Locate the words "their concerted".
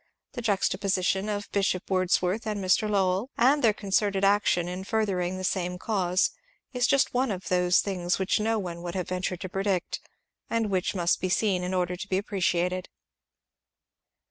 3.63-4.23